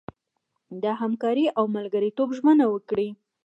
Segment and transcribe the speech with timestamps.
[0.83, 3.09] د همکارۍ او ملګرتوب ژمنه وکړي.